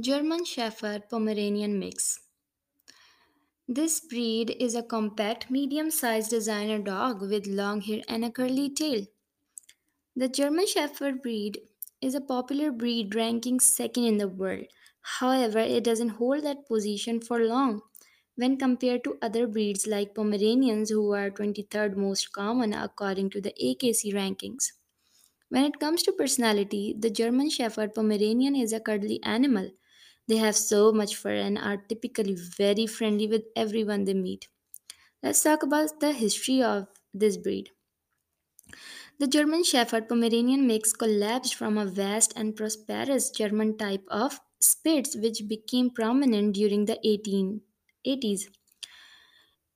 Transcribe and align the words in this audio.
German 0.00 0.46
Shepherd 0.46 1.10
Pomeranian 1.10 1.78
mix. 1.78 2.18
This 3.66 3.98
breed 3.98 4.50
is 4.60 4.76
a 4.76 4.84
compact, 4.84 5.50
medium 5.50 5.90
sized 5.90 6.30
designer 6.30 6.78
dog 6.78 7.20
with 7.20 7.48
long 7.48 7.80
hair 7.80 8.02
and 8.06 8.24
a 8.24 8.30
curly 8.30 8.70
tail. 8.70 9.06
The 10.16 10.26
German 10.26 10.66
Shepherd 10.66 11.20
breed 11.20 11.68
is 12.00 12.14
a 12.14 12.20
popular 12.22 12.72
breed 12.72 13.14
ranking 13.14 13.60
second 13.60 14.04
in 14.04 14.16
the 14.16 14.26
world. 14.26 14.64
However, 15.02 15.58
it 15.58 15.84
doesn't 15.84 16.16
hold 16.20 16.44
that 16.44 16.66
position 16.66 17.20
for 17.20 17.44
long 17.44 17.82
when 18.34 18.56
compared 18.56 19.04
to 19.04 19.18
other 19.20 19.46
breeds 19.46 19.86
like 19.86 20.14
Pomeranians, 20.14 20.88
who 20.88 21.12
are 21.12 21.30
23rd 21.30 21.94
most 21.94 22.32
common 22.32 22.72
according 22.72 23.28
to 23.28 23.40
the 23.42 23.52
AKC 23.60 24.14
rankings. 24.14 24.72
When 25.50 25.64
it 25.64 25.80
comes 25.80 26.02
to 26.04 26.12
personality, 26.12 26.94
the 26.98 27.10
German 27.10 27.50
Shepherd 27.50 27.94
Pomeranian 27.94 28.56
is 28.56 28.72
a 28.72 28.80
cuddly 28.80 29.22
animal. 29.22 29.70
They 30.28 30.38
have 30.38 30.56
so 30.56 30.92
much 30.92 31.16
fur 31.16 31.34
and 31.34 31.56
are 31.58 31.76
typically 31.76 32.34
very 32.34 32.86
friendly 32.88 33.28
with 33.28 33.44
everyone 33.56 34.04
they 34.04 34.14
meet. 34.14 34.48
Let's 35.22 35.42
talk 35.42 35.62
about 35.62 36.00
the 36.00 36.12
history 36.12 36.62
of 36.62 36.88
this 37.14 37.36
breed. 37.38 37.70
The 39.18 39.26
German 39.26 39.64
Shepherd 39.64 40.06
Pomeranian 40.06 40.66
mix 40.66 40.92
collapsed 40.92 41.54
from 41.54 41.78
a 41.78 41.86
vast 41.86 42.34
and 42.36 42.54
prosperous 42.54 43.30
German 43.30 43.78
type 43.78 44.04
of 44.08 44.38
Spitz 44.60 45.16
which 45.16 45.48
became 45.48 45.88
prominent 45.88 46.54
during 46.54 46.84
the 46.84 46.98
1880s. 47.02 48.48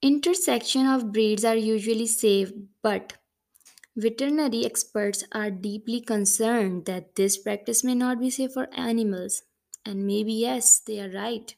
Intersection 0.01 0.87
of 0.87 1.13
breeds 1.13 1.45
are 1.45 1.55
usually 1.55 2.07
safe, 2.07 2.51
but 2.81 3.19
veterinary 3.97 4.65
experts 4.65 5.25
are 5.33 5.51
deeply 5.51 6.01
concerned 6.01 6.87
that 6.87 7.17
this 7.17 7.39
practice 7.39 7.85
may 7.85 7.95
not 7.95 8.21
be 8.21 8.31
safe 8.31 8.53
for 8.53 8.69
animals. 8.75 9.43
And 9.87 10.07
maybe 10.07 10.35
yes, 10.35 10.81
they 10.81 11.01
are 11.01 11.09
right. 11.09 11.55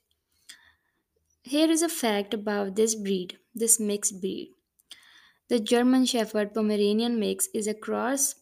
Here 1.43 1.69
is 1.69 1.83
a 1.83 1.89
fact 1.89 2.33
about 2.33 2.77
this 2.77 2.95
breed, 2.95 3.41
this 3.53 3.81
mixed 3.81 4.21
breed. 4.21 4.55
The 5.49 5.61
German 5.61 6.07
Shepherd 6.07 6.55
Pomeranian 6.55 7.19
mix 7.19 7.49
is 7.55 7.67
a 7.67 7.75
cross 7.75 8.37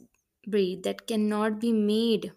breed 0.47 0.83
that 0.85 1.07
cannot 1.07 1.61
be 1.61 1.73
made. 1.73 2.35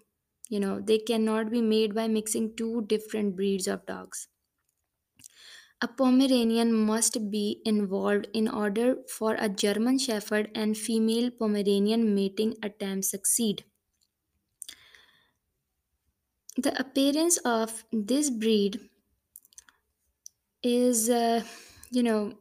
You 0.49 0.61
know, 0.61 0.81
they 0.81 0.99
cannot 0.99 1.51
be 1.51 1.61
made 1.61 1.95
by 1.95 2.07
mixing 2.07 2.55
two 2.55 2.83
different 2.83 3.35
breeds 3.35 3.67
of 3.67 3.85
dogs. 3.85 4.29
A 5.81 5.87
Pomeranian 5.87 6.71
must 6.71 7.31
be 7.31 7.61
involved 7.65 8.27
in 8.33 8.47
order 8.47 9.03
for 9.09 9.33
a 9.33 9.49
German 9.49 9.97
Shepherd 9.97 10.51
and 10.53 10.77
female 10.77 11.31
Pomeranian 11.31 12.13
mating 12.13 12.55
attempt 12.61 13.05
succeed. 13.05 13.65
The 16.57 16.79
appearance 16.79 17.37
of 17.37 17.85
this 17.91 18.29
breed 18.29 18.87
is, 20.63 21.09
uh, 21.09 21.43
you 21.91 22.03
know, 22.03 22.37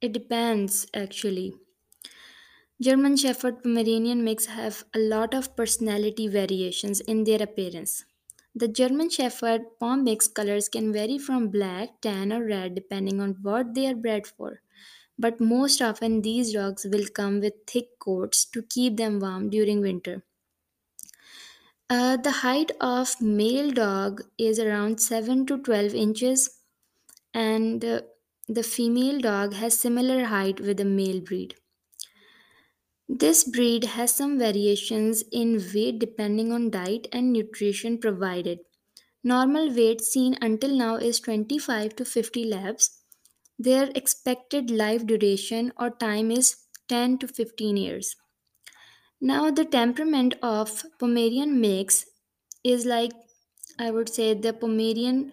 it 0.00 0.12
depends 0.12 0.86
actually. 0.94 1.54
German 2.80 3.18
Shepherd 3.18 3.62
Pomeranian 3.62 4.24
mix 4.24 4.46
have 4.46 4.84
a 4.94 4.98
lot 4.98 5.34
of 5.34 5.54
personality 5.56 6.26
variations 6.26 7.00
in 7.00 7.24
their 7.24 7.42
appearance. 7.42 8.06
The 8.54 8.66
German 8.66 9.10
Shepherd 9.10 9.78
Pom 9.78 10.04
mix 10.04 10.26
colors 10.26 10.70
can 10.70 10.90
vary 10.90 11.18
from 11.18 11.48
black, 11.50 12.00
tan, 12.00 12.32
or 12.32 12.42
red 12.46 12.74
depending 12.74 13.20
on 13.20 13.32
what 13.42 13.74
they 13.74 13.86
are 13.88 13.94
bred 13.94 14.26
for. 14.26 14.62
But 15.18 15.38
most 15.40 15.82
often, 15.82 16.22
these 16.22 16.54
dogs 16.54 16.86
will 16.86 17.08
come 17.08 17.40
with 17.40 17.66
thick 17.66 17.98
coats 17.98 18.46
to 18.46 18.62
keep 18.62 18.96
them 18.96 19.20
warm 19.20 19.50
during 19.50 19.80
winter. 19.82 20.24
Uh, 21.90 22.16
the 22.16 22.30
height 22.30 22.70
of 22.80 23.20
male 23.20 23.72
dog 23.72 24.22
is 24.38 24.60
around 24.60 25.00
7 25.00 25.46
to 25.46 25.58
12 25.58 25.94
inches, 25.94 26.60
and 27.34 27.84
uh, 27.84 28.02
the 28.48 28.62
female 28.62 29.20
dog 29.20 29.54
has 29.54 29.78
similar 29.78 30.26
height 30.26 30.60
with 30.60 30.76
the 30.76 30.84
male 30.84 31.20
breed. 31.20 31.56
This 33.08 33.42
breed 33.42 33.82
has 33.84 34.14
some 34.14 34.38
variations 34.38 35.24
in 35.32 35.60
weight 35.74 35.98
depending 35.98 36.52
on 36.52 36.70
diet 36.70 37.08
and 37.12 37.32
nutrition 37.32 37.98
provided. 37.98 38.60
Normal 39.24 39.74
weight 39.74 40.00
seen 40.02 40.36
until 40.40 40.76
now 40.76 40.96
is 40.96 41.18
25 41.20 41.96
to 41.96 42.04
50 42.04 42.44
laps. 42.44 43.02
Their 43.58 43.90
expected 43.94 44.70
life 44.70 45.06
duration 45.06 45.72
or 45.78 45.90
time 45.90 46.30
is 46.30 46.66
10 46.88 47.18
to 47.18 47.28
15 47.28 47.76
years. 47.76 48.16
Now, 49.20 49.50
the 49.50 49.64
temperament 49.66 50.34
of 50.42 50.82
Pomerian 50.98 51.58
mix 51.60 52.06
is 52.64 52.86
like 52.86 53.12
I 53.78 53.90
would 53.90 54.08
say 54.08 54.32
the 54.32 54.52
Pomerian 54.54 55.32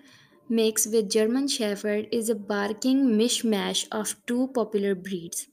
mix 0.49 0.85
with 0.85 1.09
German 1.09 1.47
Shepherd 1.47 2.09
is 2.11 2.29
a 2.29 2.35
barking 2.35 3.05
mishmash 3.17 3.87
of 3.91 4.15
two 4.25 4.47
popular 4.49 4.95
breeds. 4.95 5.47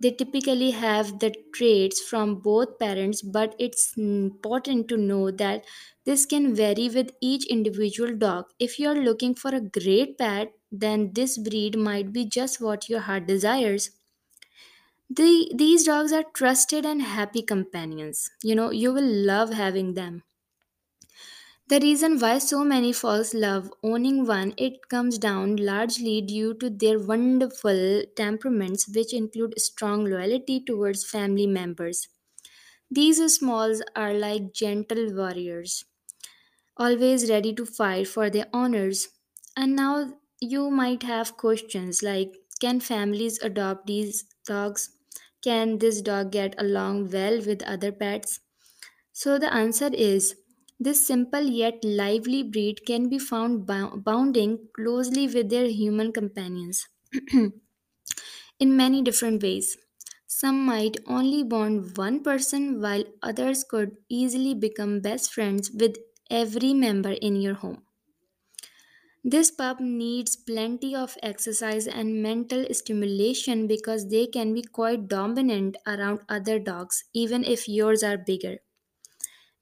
They 0.00 0.12
typically 0.12 0.72
have 0.72 1.20
the 1.20 1.34
traits 1.54 2.00
from 2.02 2.40
both 2.40 2.78
parents, 2.78 3.22
but 3.22 3.54
it's 3.58 3.96
important 3.98 4.88
to 4.88 4.96
know 4.98 5.30
that 5.30 5.64
this 6.06 6.26
can 6.26 6.54
vary 6.54 6.88
with 6.88 7.12
each 7.22 7.46
individual 7.46 8.16
dog. 8.16 8.46
If 8.58 8.78
you're 8.78 9.02
looking 9.02 9.34
for 9.34 9.54
a 9.54 9.60
great 9.60 10.18
pet, 10.18 10.52
then 10.72 11.12
this 11.14 11.38
breed 11.38 11.78
might 11.78 12.12
be 12.12 12.26
just 12.26 12.60
what 12.60 12.88
your 12.88 13.00
heart 13.00 13.26
desires. 13.26 13.90
The, 15.10 15.50
these 15.52 15.82
dogs 15.82 16.12
are 16.12 16.22
trusted 16.22 16.86
and 16.86 17.02
happy 17.02 17.42
companions. 17.42 18.30
You 18.44 18.54
know, 18.54 18.70
you 18.70 18.92
will 18.92 19.02
love 19.04 19.52
having 19.52 19.94
them. 19.94 20.22
The 21.68 21.78
reason 21.80 22.18
why 22.18 22.38
so 22.38 22.64
many 22.64 22.92
folks 22.92 23.32
love 23.34 23.70
owning 23.82 24.26
one, 24.26 24.54
it 24.56 24.88
comes 24.88 25.16
down 25.18 25.56
largely 25.56 26.20
due 26.20 26.54
to 26.54 26.68
their 26.70 26.98
wonderful 26.98 28.02
temperaments, 28.16 28.88
which 28.88 29.12
include 29.14 29.60
strong 29.60 30.04
loyalty 30.06 30.60
towards 30.60 31.04
family 31.08 31.46
members. 31.46 32.08
These 32.90 33.36
smalls 33.36 33.82
are 33.96 34.14
like 34.14 34.54
gentle 34.54 35.14
warriors, 35.14 35.84
always 36.76 37.30
ready 37.30 37.54
to 37.54 37.66
fight 37.66 38.08
for 38.08 38.30
their 38.30 38.48
honors. 38.52 39.08
And 39.56 39.76
now 39.76 40.20
you 40.40 40.70
might 40.70 41.04
have 41.04 41.36
questions 41.38 42.02
like 42.02 42.34
can 42.60 42.80
families 42.80 43.40
adopt 43.42 43.86
these 43.86 44.24
dogs? 44.46 44.95
Can 45.46 45.78
this 45.78 46.02
dog 46.02 46.32
get 46.32 46.54
along 46.58 47.10
well 47.10 47.40
with 47.40 47.62
other 47.62 47.92
pets? 47.92 48.40
So 49.12 49.38
the 49.38 49.52
answer 49.54 49.90
is 49.92 50.36
this 50.80 51.06
simple 51.06 51.42
yet 51.42 51.84
lively 51.84 52.42
breed 52.44 52.86
can 52.86 53.08
be 53.08 53.18
found 53.18 53.66
bou- 53.66 53.96
bounding 53.98 54.68
closely 54.74 55.28
with 55.28 55.50
their 55.50 55.68
human 55.68 56.12
companions 56.12 56.88
in 58.58 58.76
many 58.76 59.02
different 59.02 59.42
ways. 59.42 59.76
Some 60.26 60.64
might 60.66 60.96
only 61.06 61.42
bond 61.42 61.96
one 61.96 62.22
person, 62.22 62.80
while 62.82 63.04
others 63.22 63.64
could 63.64 63.96
easily 64.08 64.54
become 64.54 65.00
best 65.00 65.32
friends 65.32 65.70
with 65.70 65.96
every 66.30 66.74
member 66.74 67.12
in 67.12 67.36
your 67.36 67.54
home. 67.54 67.85
This 69.26 69.50
pup 69.50 69.78
needs 69.78 70.36
plenty 70.36 70.94
of 70.96 71.18
exercise 71.22 71.86
and 71.86 72.22
mental 72.22 72.64
stimulation 72.72 73.66
because 73.66 74.08
they 74.08 74.26
can 74.26 74.54
be 74.54 74.62
quite 74.62 75.06
dominant 75.06 75.76
around 75.86 76.20
other 76.30 76.58
dogs, 76.58 77.04
even 77.12 77.44
if 77.44 77.68
yours 77.68 78.02
are 78.02 78.16
bigger. 78.16 78.60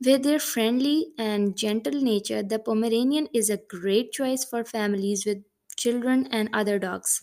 With 0.06 0.22
their 0.22 0.38
friendly 0.38 1.14
and 1.18 1.56
gentle 1.58 2.00
nature, 2.00 2.44
the 2.44 2.60
Pomeranian 2.60 3.26
is 3.34 3.50
a 3.50 3.56
great 3.56 4.12
choice 4.12 4.44
for 4.44 4.64
families 4.64 5.26
with 5.26 5.42
children 5.76 6.28
and 6.28 6.48
other 6.52 6.78
dogs. 6.78 7.22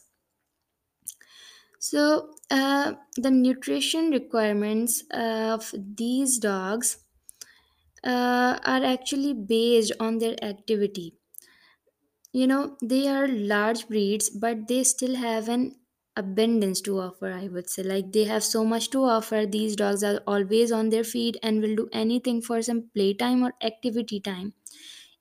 So, 1.79 2.35
uh, 2.49 2.93
the 3.17 3.31
nutrition 3.31 4.11
requirements 4.11 5.03
of 5.11 5.73
these 5.77 6.37
dogs 6.37 7.03
uh, 8.03 8.59
are 8.63 8.83
actually 8.83 9.33
based 9.33 9.93
on 9.99 10.17
their 10.19 10.35
activity. 10.43 11.17
You 12.33 12.47
know, 12.47 12.77
they 12.81 13.07
are 13.07 13.27
large 13.27 13.87
breeds, 13.87 14.29
but 14.29 14.67
they 14.67 14.83
still 14.83 15.15
have 15.15 15.49
an 15.49 15.75
abundance 16.15 16.81
to 16.81 16.99
offer, 16.99 17.31
I 17.31 17.47
would 17.47 17.69
say. 17.69 17.83
Like, 17.83 18.11
they 18.13 18.23
have 18.25 18.43
so 18.43 18.63
much 18.65 18.89
to 18.91 19.03
offer. 19.03 19.45
These 19.45 19.75
dogs 19.75 20.03
are 20.03 20.21
always 20.27 20.71
on 20.71 20.89
their 20.89 21.03
feet 21.03 21.37
and 21.43 21.61
will 21.61 21.75
do 21.75 21.89
anything 21.91 22.41
for 22.41 22.61
some 22.61 22.89
playtime 22.93 23.43
or 23.43 23.53
activity 23.61 24.19
time 24.19 24.53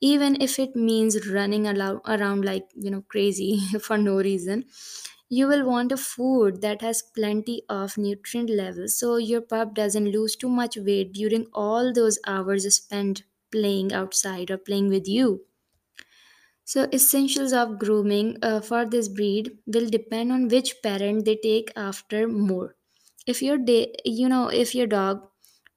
even 0.00 0.40
if 0.40 0.58
it 0.58 0.74
means 0.76 1.28
running 1.28 1.66
around 1.66 2.44
like 2.44 2.68
you 2.74 2.90
know 2.90 3.02
crazy 3.02 3.58
for 3.82 3.98
no 3.98 4.16
reason 4.16 4.64
you 5.28 5.46
will 5.46 5.64
want 5.64 5.92
a 5.92 5.96
food 5.96 6.60
that 6.62 6.80
has 6.82 7.02
plenty 7.02 7.62
of 7.68 7.96
nutrient 7.98 8.50
levels 8.50 8.98
so 8.98 9.16
your 9.16 9.40
pup 9.40 9.74
doesn't 9.74 10.10
lose 10.12 10.36
too 10.36 10.48
much 10.48 10.76
weight 10.76 11.12
during 11.12 11.46
all 11.52 11.92
those 11.92 12.18
hours 12.26 12.72
spent 12.74 13.22
playing 13.52 13.92
outside 13.92 14.50
or 14.50 14.58
playing 14.58 14.88
with 14.88 15.06
you 15.08 15.44
so 16.72 16.82
essentials 16.98 17.52
of 17.52 17.78
grooming 17.78 18.36
uh, 18.42 18.60
for 18.60 18.84
this 18.86 19.08
breed 19.08 19.50
will 19.66 19.88
depend 19.88 20.32
on 20.32 20.48
which 20.48 20.74
parent 20.82 21.24
they 21.24 21.36
take 21.36 21.72
after 21.76 22.26
more. 22.28 22.76
If 23.26 23.42
your 23.42 23.58
day 23.58 23.94
you 24.04 24.28
know 24.28 24.48
if 24.48 24.74
your 24.74 24.86
dog 24.86 25.26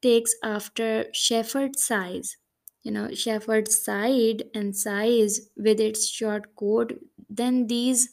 takes 0.01 0.35
after 0.43 0.89
shepherd 1.13 1.77
size 1.79 2.35
you 2.83 2.91
know 2.91 3.07
shepherd 3.13 3.71
side 3.71 4.43
and 4.53 4.75
size 4.75 5.39
with 5.57 5.79
its 5.79 6.07
short 6.07 6.55
coat 6.55 6.93
then 7.29 7.67
these 7.67 8.09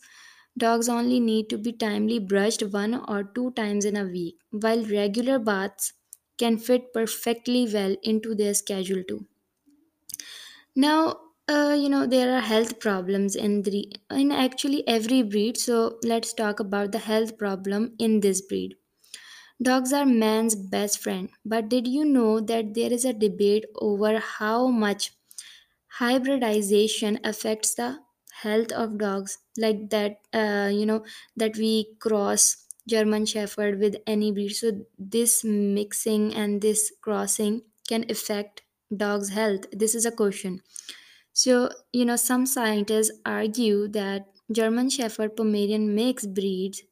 dogs 0.57 0.89
only 0.89 1.19
need 1.21 1.49
to 1.51 1.59
be 1.59 1.73
timely 1.73 2.19
brushed 2.21 2.63
one 2.79 2.95
or 2.95 3.25
two 3.25 3.51
times 3.53 3.85
in 3.85 3.97
a 3.97 4.05
week 4.05 4.39
while 4.51 4.85
regular 4.85 5.39
baths 5.39 5.93
can 6.39 6.57
fit 6.59 6.93
perfectly 6.93 7.67
well 7.73 7.97
into 8.03 8.35
their 8.35 8.55
schedule 8.55 9.03
too. 9.09 9.27
Now 10.75 11.21
uh, 11.49 11.77
you 11.79 11.89
know 11.89 12.07
there 12.07 12.35
are 12.35 12.41
health 12.41 12.79
problems 12.81 13.35
in 13.37 13.63
the 13.63 13.81
in 14.11 14.31
actually 14.33 14.87
every 14.89 15.23
breed 15.23 15.57
so 15.57 15.99
let's 16.03 16.33
talk 16.33 16.61
about 16.61 16.93
the 16.93 16.99
health 17.11 17.37
problem 17.39 17.95
in 17.99 18.21
this 18.21 18.41
breed 18.41 18.77
Dogs 19.63 19.93
are 19.93 20.07
man's 20.07 20.55
best 20.57 20.99
friend, 21.01 21.31
but 21.45 21.69
did 21.69 21.87
you 21.87 22.05
know 22.05 22.41
that 22.41 22.75
there 22.75 22.93
is 22.93 23.05
a 23.05 23.13
debate 23.13 23.65
over 23.77 24.19
how 24.19 24.69
much 24.69 25.13
hybridization 25.99 27.21
affects 27.25 27.75
the 27.75 28.01
health 28.43 28.73
of 28.73 28.99
dogs? 28.99 29.39
Like 29.59 29.91
that, 29.91 30.21
uh, 30.33 30.71
you 30.73 30.87
know, 30.87 31.05
that 31.37 31.57
we 31.57 31.97
cross 32.01 32.67
German 32.89 33.27
Shepherd 33.27 33.81
with 33.81 33.97
any 34.07 34.33
breed. 34.33 34.51
So, 34.51 34.87
this 34.99 35.45
mixing 35.45 36.35
and 36.35 36.63
this 36.63 36.93
crossing 37.03 37.63
can 37.89 38.07
affect 38.11 38.63
dogs' 38.97 39.31
health. 39.31 39.67
This 39.73 39.95
is 39.95 40.07
a 40.07 40.13
question. 40.13 40.63
So, 41.33 41.71
you 41.93 42.05
know, 42.05 42.17
some 42.17 42.47
scientists 42.47 43.11
argue 43.27 43.89
that 43.89 44.29
German 44.53 44.91
Shepherd 44.91 45.37
Pomeranian 45.37 45.95
mixed 45.95 46.35
breeds 46.35 46.83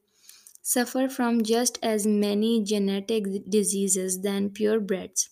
suffer 0.62 1.08
from 1.08 1.42
just 1.42 1.78
as 1.82 2.06
many 2.06 2.62
genetic 2.64 3.24
diseases 3.48 4.22
than 4.22 4.50
purebreds. 4.50 5.30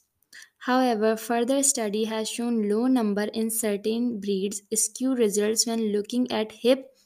However, 0.61 1.17
further 1.17 1.63
study 1.63 2.05
has 2.05 2.29
shown 2.31 2.69
low 2.69 2.87
number 2.89 3.25
in 3.25 3.51
certain 3.51 4.21
breeds 4.21 4.63
skew 4.75 5.15
results 5.15 5.67
when 5.67 5.93
looking 5.93 6.31
at 6.33 6.53
hip 6.53 6.99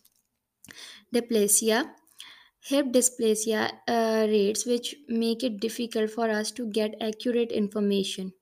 dysplasia, 1.15 1.79
hip 2.61 2.87
dysplasia 2.89 3.63
uh, 3.89 4.27
rates, 4.29 4.67
which 4.67 4.97
make 5.09 5.45
it 5.45 5.61
difficult 5.61 6.11
for 6.11 6.31
us 6.31 6.51
to 6.53 6.67
get 6.71 6.95
accurate 7.01 7.53
information 7.53 8.33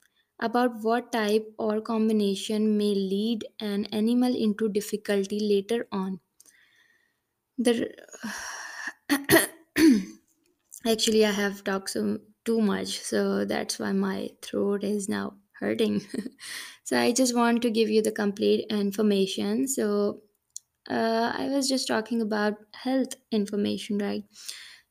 about 0.40 0.82
what 0.82 1.12
type 1.12 1.54
or 1.58 1.80
combination 1.80 2.76
may 2.78 2.94
lead 2.94 3.46
an 3.60 3.86
animal 3.86 4.34
into 4.34 4.68
difficulty 4.68 5.40
later 5.40 5.86
on. 5.92 6.20
The 7.58 7.94
Actually, 10.86 11.24
I 11.24 11.30
have 11.32 11.64
talked 11.64 11.90
so 11.90 12.20
too 12.44 12.60
much, 12.60 12.98
so 13.00 13.44
that's 13.44 13.78
why 13.78 13.92
my 13.92 14.30
throat 14.42 14.84
is 14.84 15.08
now 15.08 15.38
hurting. 15.52 16.00
so 16.84 16.98
I 16.98 17.12
just 17.12 17.34
want 17.34 17.62
to 17.62 17.70
give 17.70 17.88
you 17.90 18.02
the 18.02 18.12
complete 18.12 18.66
information. 18.70 19.66
So 19.68 20.22
uh, 20.90 21.32
I 21.36 21.48
was 21.48 21.68
just 21.68 21.88
talking 21.88 22.22
about 22.22 22.54
health 22.74 23.14
information, 23.32 23.98
right? 23.98 24.24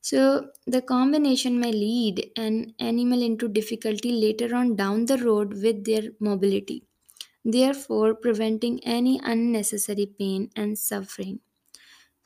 So 0.00 0.50
the 0.66 0.82
combination 0.82 1.60
may 1.60 1.72
lead 1.72 2.32
an 2.36 2.74
animal 2.78 3.22
into 3.22 3.48
difficulty 3.48 4.12
later 4.12 4.54
on 4.54 4.76
down 4.76 5.06
the 5.06 5.18
road 5.18 5.54
with 5.62 5.84
their 5.84 6.10
mobility, 6.20 6.84
therefore 7.44 8.14
preventing 8.14 8.84
any 8.84 9.20
unnecessary 9.24 10.06
pain 10.06 10.50
and 10.56 10.78
suffering. 10.78 11.40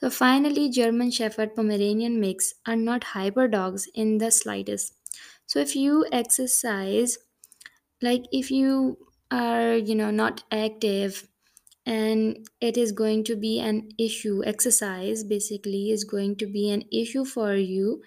So 0.00 0.10
finally, 0.10 0.68
German 0.68 1.10
Shepherd 1.10 1.54
Pomeranian 1.54 2.20
mix 2.20 2.54
are 2.66 2.76
not 2.76 3.04
hyper 3.04 3.48
dogs 3.48 3.88
in 3.94 4.18
the 4.18 4.30
slightest. 4.30 4.94
So 5.46 5.60
if 5.60 5.76
you 5.76 6.06
exercise, 6.12 7.18
like 8.02 8.24
if 8.32 8.50
you 8.50 8.98
are, 9.30 9.74
you 9.76 9.94
know, 9.94 10.10
not 10.10 10.44
active 10.50 11.28
and 11.86 12.48
it 12.60 12.76
is 12.76 12.92
going 12.92 13.24
to 13.24 13.36
be 13.36 13.60
an 13.60 13.90
issue, 13.98 14.42
exercise 14.44 15.24
basically 15.24 15.90
is 15.90 16.04
going 16.04 16.36
to 16.36 16.46
be 16.46 16.70
an 16.70 16.84
issue 16.92 17.24
for 17.24 17.54
you 17.56 18.02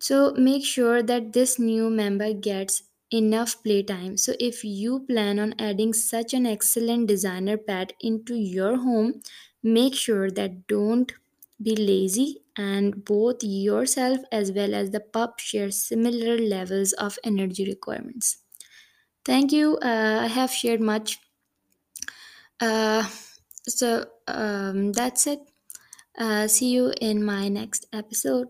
so 0.00 0.32
make 0.34 0.64
sure 0.64 1.02
that 1.02 1.32
this 1.32 1.58
new 1.58 1.90
member 1.90 2.32
gets 2.32 2.82
enough 3.10 3.62
playtime. 3.62 4.16
So 4.16 4.34
if 4.38 4.64
you 4.64 5.00
plan 5.06 5.38
on 5.38 5.54
adding 5.58 5.92
such 5.92 6.34
an 6.34 6.46
excellent 6.46 7.08
designer 7.08 7.56
pet 7.56 7.92
into 8.00 8.34
your 8.34 8.76
home, 8.76 9.20
make 9.62 9.94
sure 9.94 10.30
that 10.30 10.66
don't 10.66 11.12
be 11.60 11.74
lazy 11.74 12.44
and 12.56 13.04
both 13.04 13.42
yourself 13.42 14.18
as 14.30 14.52
well 14.52 14.74
as 14.74 14.90
the 14.90 15.00
pup 15.00 15.40
share 15.40 15.70
similar 15.72 16.38
levels 16.38 16.92
of 16.92 17.18
energy 17.24 17.64
requirements. 17.66 18.44
Thank 19.24 19.52
you. 19.52 19.76
Uh, 19.78 20.20
I 20.24 20.26
have 20.28 20.50
shared 20.50 20.80
much. 20.80 21.18
Uh, 22.60 23.08
so 23.66 24.06
um, 24.26 24.92
that's 24.92 25.26
it. 25.26 25.40
Uh, 26.18 26.48
see 26.48 26.70
you 26.70 26.92
in 27.00 27.24
my 27.24 27.48
next 27.48 27.86
episode. 27.92 28.48